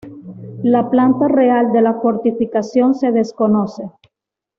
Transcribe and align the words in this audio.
La 0.63 0.89
planta 0.89 1.27
real 1.27 1.71
de 1.71 1.79
la 1.83 1.93
fortificación 2.01 2.95
se 2.95 3.11
desconoce. 3.11 3.83